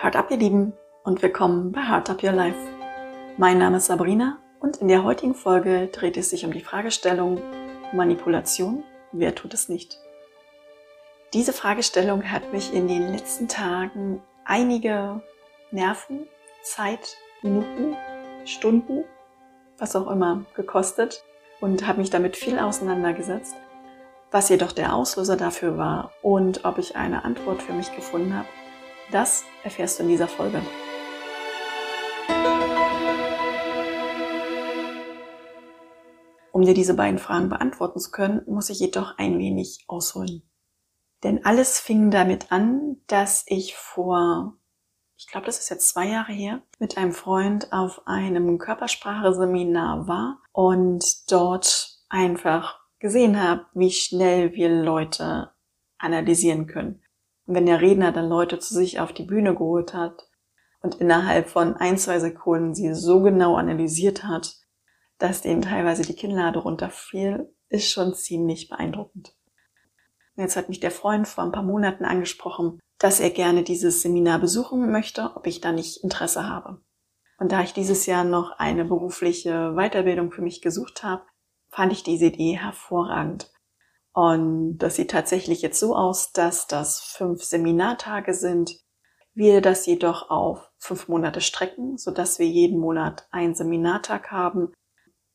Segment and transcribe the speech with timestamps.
[0.00, 2.56] Heart Up, ihr Lieben, und willkommen bei Heart Up Your Life.
[3.36, 7.42] Mein Name ist Sabrina und in der heutigen Folge dreht es sich um die Fragestellung
[7.92, 9.98] Manipulation, wer tut es nicht?
[11.34, 15.20] Diese Fragestellung hat mich in den letzten Tagen einige
[15.72, 16.28] Nerven,
[16.62, 17.96] Zeit, Minuten,
[18.44, 19.02] Stunden,
[19.78, 21.24] was auch immer gekostet
[21.60, 23.56] und habe mich damit viel auseinandergesetzt.
[24.30, 28.46] Was jedoch der Auslöser dafür war und ob ich eine Antwort für mich gefunden habe,
[29.10, 30.62] das erfährst du in dieser Folge.
[36.52, 40.42] Um dir diese beiden Fragen beantworten zu können, muss ich jedoch ein wenig ausholen.
[41.22, 44.54] Denn alles fing damit an, dass ich vor,
[45.16, 50.42] ich glaube, das ist jetzt zwei Jahre her, mit einem Freund auf einem Körpersprache-Seminar war
[50.52, 55.52] und dort einfach gesehen habe, wie schnell wir Leute
[55.98, 57.02] analysieren können.
[57.50, 60.28] Wenn der Redner dann Leute zu sich auf die Bühne geholt hat
[60.82, 64.54] und innerhalb von ein, zwei Sekunden sie so genau analysiert hat,
[65.16, 69.34] dass denen teilweise die Kinnlade runterfiel, ist schon ziemlich beeindruckend.
[70.36, 74.02] Und jetzt hat mich der Freund vor ein paar Monaten angesprochen, dass er gerne dieses
[74.02, 76.82] Seminar besuchen möchte, ob ich da nicht Interesse habe.
[77.38, 81.22] Und da ich dieses Jahr noch eine berufliche Weiterbildung für mich gesucht habe,
[81.70, 83.50] fand ich diese Idee hervorragend.
[84.18, 88.80] Und das sieht tatsächlich jetzt so aus, dass das fünf Seminartage sind.
[89.32, 94.72] Wir das jedoch auf fünf Monate strecken, so dass wir jeden Monat einen Seminartag haben,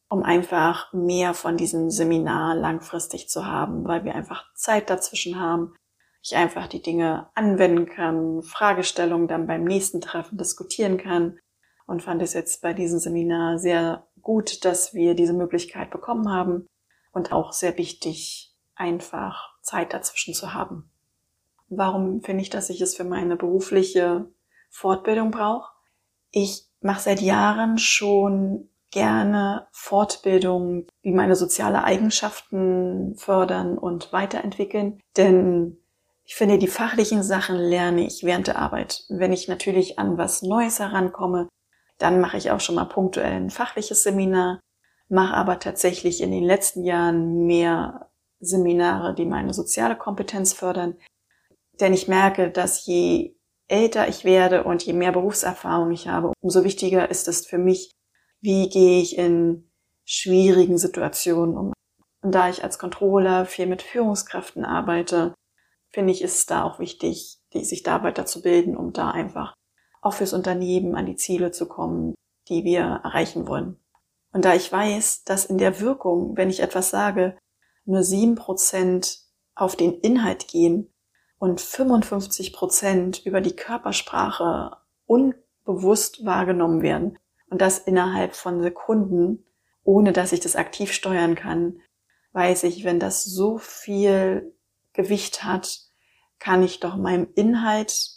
[0.10, 5.74] um einfach mehr von diesem Seminar langfristig zu haben, weil wir einfach Zeit dazwischen haben.
[6.22, 11.40] Ich einfach die Dinge anwenden kann, Fragestellungen dann beim nächsten Treffen diskutieren kann
[11.86, 16.68] und fand es jetzt bei diesem Seminar sehr gut, dass wir diese Möglichkeit bekommen haben
[17.14, 20.90] und auch sehr wichtig, einfach Zeit dazwischen zu haben.
[21.70, 24.28] Warum finde ich, dass ich es für meine berufliche
[24.70, 25.72] Fortbildung brauche?
[26.32, 35.78] Ich mache seit Jahren schon gerne Fortbildungen, die meine soziale Eigenschaften fördern und weiterentwickeln, denn
[36.26, 39.04] ich finde, die fachlichen Sachen lerne ich während der Arbeit.
[39.10, 41.50] Wenn ich natürlich an was Neues herankomme,
[41.98, 44.62] dann mache ich auch schon mal punktuell ein fachliches Seminar,
[45.10, 48.10] mache aber tatsächlich in den letzten Jahren mehr
[48.44, 50.96] Seminare, die meine soziale Kompetenz fördern.
[51.80, 53.36] Denn ich merke, dass je
[53.68, 57.92] älter ich werde und je mehr Berufserfahrung ich habe, umso wichtiger ist es für mich,
[58.42, 59.70] wie gehe ich in
[60.06, 61.74] schwierigen Situationen um.
[62.22, 65.34] Und da ich als Controller viel mit Führungskräften arbeite,
[65.92, 69.54] finde ich, ist es da auch wichtig, sich da weiterzubilden, um da einfach
[70.02, 72.16] auch fürs Unternehmen an die Ziele zu kommen,
[72.50, 73.80] die wir erreichen wollen.
[74.34, 77.38] Und da ich weiß, dass in der Wirkung, wenn ich etwas sage,
[77.86, 79.20] nur sieben Prozent
[79.56, 80.94] auf den Inhalt gehen
[81.38, 87.20] und 55 Prozent über die Körpersprache unbewusst wahrgenommen werden.
[87.50, 89.46] Und das innerhalb von Sekunden,
[89.84, 91.82] ohne dass ich das aktiv steuern kann,
[92.32, 94.56] weiß ich, wenn das so viel
[94.94, 95.82] Gewicht hat,
[96.40, 98.10] kann ich doch meinem Inhalt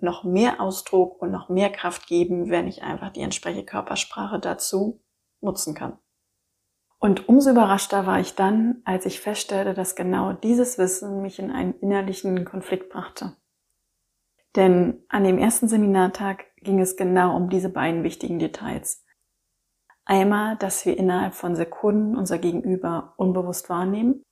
[0.00, 5.00] noch mehr Ausdruck und noch mehr Kraft geben, wenn ich einfach die entsprechende Körpersprache dazu
[5.40, 5.98] nutzen kann.
[7.00, 11.50] Und umso überraschter war ich dann, als ich feststellte, dass genau dieses Wissen mich in
[11.50, 13.36] einen innerlichen Konflikt brachte.
[14.56, 19.04] Denn an dem ersten Seminartag ging es genau um diese beiden wichtigen Details.
[20.04, 24.22] Einmal, dass wir innerhalb von Sekunden unser Gegenüber unbewusst wahrnehmen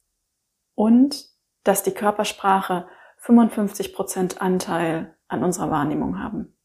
[0.75, 1.29] und
[1.63, 2.89] dass die Körpersprache
[3.19, 6.56] 55 Prozent Anteil an unserer Wahrnehmung haben.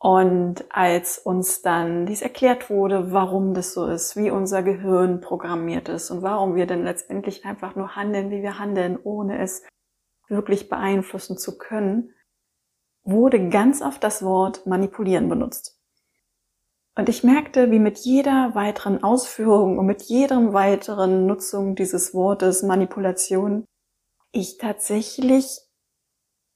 [0.00, 5.88] Und als uns dann dies erklärt wurde, warum das so ist, wie unser Gehirn programmiert
[5.88, 9.66] ist und warum wir denn letztendlich einfach nur handeln, wie wir handeln, ohne es
[10.28, 12.14] wirklich beeinflussen zu können,
[13.02, 15.80] wurde ganz oft das Wort manipulieren benutzt.
[16.94, 22.62] Und ich merkte, wie mit jeder weiteren Ausführung und mit jedem weiteren Nutzung dieses Wortes
[22.62, 23.64] Manipulation
[24.30, 25.60] ich tatsächlich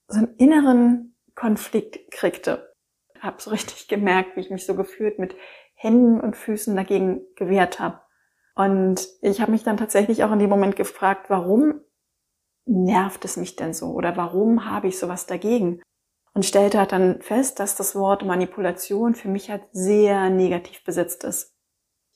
[0.06, 2.71] so einen inneren Konflikt kriegte
[3.22, 5.36] habe so richtig gemerkt, wie ich mich so gefühlt mit
[5.74, 8.00] Händen und Füßen dagegen gewehrt habe.
[8.54, 11.80] Und ich habe mich dann tatsächlich auch in dem Moment gefragt, warum
[12.66, 15.80] nervt es mich denn so oder warum habe ich sowas dagegen?
[16.34, 21.24] Und stellte halt dann fest, dass das Wort Manipulation für mich halt sehr negativ besetzt
[21.24, 21.54] ist.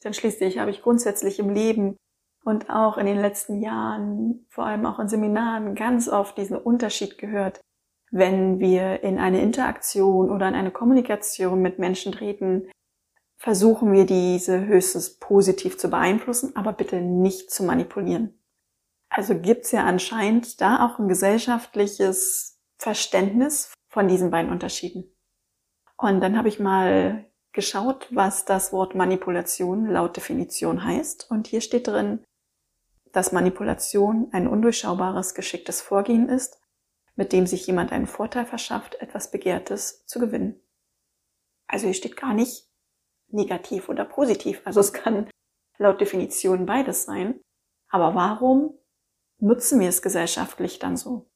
[0.05, 1.97] Denn schließlich habe ich grundsätzlich im Leben
[2.45, 7.19] und auch in den letzten Jahren, vor allem auch in Seminaren, ganz oft diesen Unterschied
[7.19, 7.61] gehört
[8.17, 12.71] wenn wir in eine Interaktion oder in eine Kommunikation mit Menschen treten,
[13.37, 18.41] versuchen wir diese höchstens positiv zu beeinflussen, aber bitte nicht zu manipulieren.
[19.09, 25.15] Also gibt es ja anscheinend da auch ein gesellschaftliches Verständnis von diesen beiden Unterschieden.
[25.97, 31.31] Und dann habe ich mal geschaut, was das Wort Manipulation laut Definition heißt.
[31.31, 32.23] Und hier steht drin,
[33.13, 36.61] dass Manipulation ein undurchschaubares, geschicktes Vorgehen ist,
[37.17, 40.61] mit dem sich jemand einen Vorteil verschafft, etwas Begehrtes zu gewinnen.
[41.67, 42.69] Also hier steht gar nicht
[43.29, 44.61] negativ oder positiv.
[44.65, 45.29] Also es kann
[45.79, 47.41] laut Definition beides sein.
[47.89, 48.79] Aber warum
[49.39, 51.29] nutzen wir es gesellschaftlich dann so?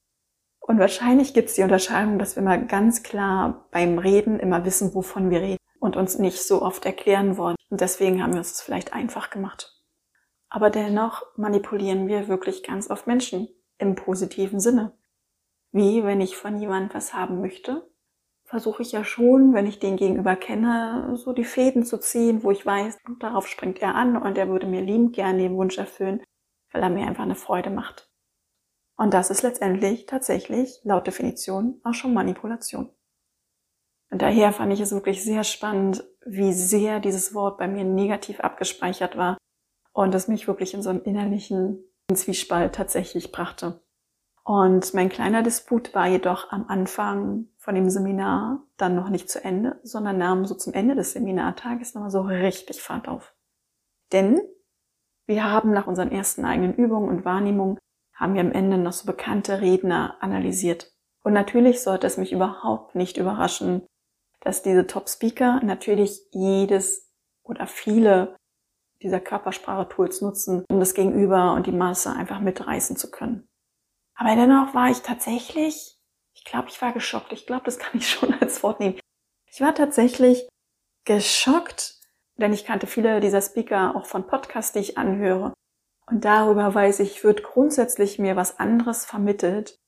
[0.60, 4.94] Und wahrscheinlich gibt es die Unterscheidung, dass wir mal ganz klar beim Reden immer wissen,
[4.94, 7.56] wovon wir reden und uns nicht so oft erklären wollen.
[7.70, 9.80] Und deswegen haben wir uns das vielleicht einfach gemacht.
[10.48, 13.48] Aber dennoch manipulieren wir wirklich ganz oft Menschen
[13.78, 14.92] im positiven Sinne.
[15.72, 17.88] Wie wenn ich von jemandem was haben möchte,
[18.44, 22.50] versuche ich ja schon, wenn ich den gegenüber kenne, so die Fäden zu ziehen, wo
[22.50, 26.20] ich weiß, darauf springt er an und er würde mir liebend gerne den Wunsch erfüllen,
[26.72, 28.10] weil er mir einfach eine Freude macht.
[28.96, 32.90] Und das ist letztendlich tatsächlich laut Definition auch schon Manipulation.
[34.10, 38.40] Und daher fand ich es wirklich sehr spannend, wie sehr dieses Wort bei mir negativ
[38.40, 39.38] abgespeichert war
[39.92, 43.80] und es mich wirklich in so einen innerlichen Zwiespalt tatsächlich brachte.
[44.50, 49.44] Und mein kleiner Disput war jedoch am Anfang von dem Seminar dann noch nicht zu
[49.44, 53.32] Ende, sondern nahm so zum Ende des Seminartages nochmal so richtig Fahrt auf.
[54.10, 54.40] Denn
[55.28, 57.78] wir haben nach unseren ersten eigenen Übungen und Wahrnehmungen
[58.12, 60.90] haben wir am Ende noch so bekannte Redner analysiert.
[61.22, 63.86] Und natürlich sollte es mich überhaupt nicht überraschen,
[64.40, 67.08] dass diese Top-Speaker natürlich jedes
[67.44, 68.34] oder viele
[69.00, 73.46] dieser Körpersprache-Tools nutzen, um das Gegenüber und die Masse einfach mitreißen zu können.
[74.20, 75.98] Aber dennoch war ich tatsächlich,
[76.34, 77.32] ich glaube, ich war geschockt.
[77.32, 79.00] Ich glaube, das kann ich schon als Wort nehmen.
[79.46, 80.46] Ich war tatsächlich
[81.06, 81.98] geschockt,
[82.36, 85.54] denn ich kannte viele dieser Speaker auch von Podcasts, die ich anhöre.
[86.06, 89.78] Und darüber weiß ich, wird grundsätzlich mir was anderes vermittelt.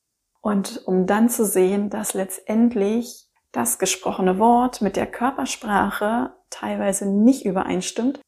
[0.40, 7.44] Und um dann zu sehen, dass letztendlich das gesprochene Wort mit der Körpersprache teilweise nicht
[7.44, 8.20] übereinstimmt,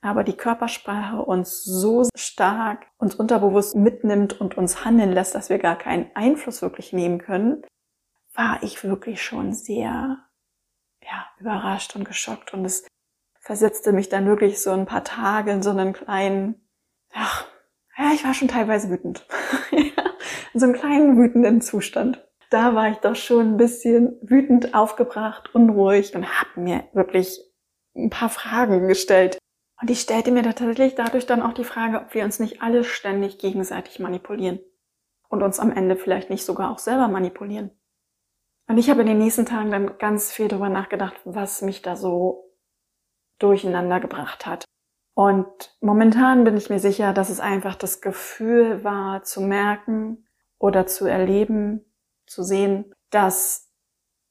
[0.00, 5.58] aber die Körpersprache uns so stark uns unterbewusst mitnimmt und uns handeln lässt, dass wir
[5.58, 7.64] gar keinen Einfluss wirklich nehmen können,
[8.34, 10.18] war ich wirklich schon sehr
[11.02, 12.86] ja, überrascht und geschockt und es
[13.40, 16.68] versetzte mich dann wirklich so ein paar Tage in so einen kleinen,
[17.12, 17.46] ach,
[17.96, 19.26] ja, ich war schon teilweise wütend.
[19.72, 22.24] in so einem kleinen wütenden Zustand.
[22.50, 27.40] Da war ich doch schon ein bisschen wütend aufgebracht, unruhig und habe mir wirklich
[27.96, 29.37] ein paar Fragen gestellt,
[29.80, 32.84] und ich stellte mir tatsächlich dadurch dann auch die Frage, ob wir uns nicht alle
[32.84, 34.60] ständig gegenseitig manipulieren
[35.28, 37.70] und uns am Ende vielleicht nicht sogar auch selber manipulieren.
[38.66, 41.96] Und ich habe in den nächsten Tagen dann ganz viel darüber nachgedacht, was mich da
[41.96, 42.52] so
[43.38, 44.64] durcheinander gebracht hat.
[45.14, 50.28] Und momentan bin ich mir sicher, dass es einfach das Gefühl war, zu merken
[50.58, 51.84] oder zu erleben,
[52.26, 53.72] zu sehen, dass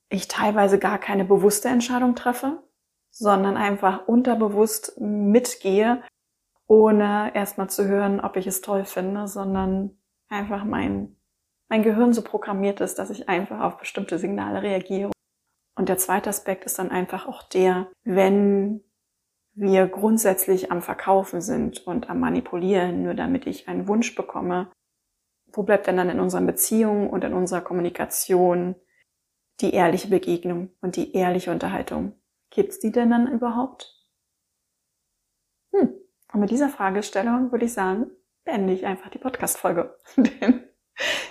[0.10, 2.64] ich teilweise gar keine bewusste Entscheidung treffe,
[3.12, 6.04] sondern einfach unterbewusst mitgehe,
[6.68, 9.98] ohne erstmal zu hören, ob ich es toll finde, sondern
[10.30, 11.16] einfach mein,
[11.70, 15.12] mein Gehirn so programmiert ist, dass ich einfach auf bestimmte Signale reagiere.
[15.76, 18.84] Und der zweite Aspekt ist dann einfach auch der, wenn
[19.54, 24.72] wir grundsätzlich am Verkaufen sind und am Manipulieren, nur damit ich einen Wunsch bekomme,
[25.52, 28.76] wo bleibt denn dann in unseren Beziehungen und in unserer Kommunikation
[29.62, 32.14] die ehrliche Begegnung und die ehrliche Unterhaltung?
[32.50, 33.96] Gibt's die denn dann überhaupt?
[35.74, 35.94] Hm.
[36.34, 38.12] Und mit dieser Fragestellung würde ich sagen,
[38.44, 39.98] beende ich einfach die Podcast-Folge.
[40.18, 40.68] Denn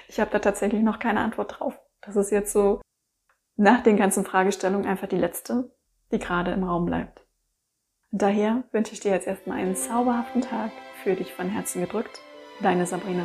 [0.08, 1.78] ich habe da tatsächlich noch keine Antwort drauf.
[2.00, 2.80] Das ist jetzt so
[3.56, 5.74] nach den ganzen Fragestellungen einfach die letzte,
[6.12, 7.26] die gerade im Raum bleibt.
[8.12, 10.70] Daher wünsche ich dir jetzt erstmal einen zauberhaften Tag.
[11.02, 12.20] Für dich von Herzen gedrückt.
[12.60, 13.24] Deine Sabrina.